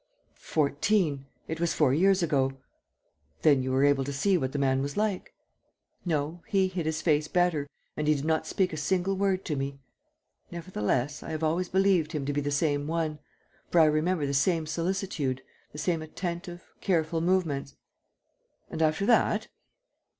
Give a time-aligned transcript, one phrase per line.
[0.39, 1.27] "Fourteen...
[1.47, 2.53] it was four years ago."
[3.43, 5.31] "Then you were able to see what the man was like?"
[6.05, 9.55] "No, he hid his face better and he did not speak a single word to
[9.55, 9.77] me....
[10.49, 13.19] Nevertheless, I have always believed him to be the same one...
[13.69, 17.75] for I remember the same solicitude, the same attentive, careful movements...."
[18.71, 19.49] "And after that?"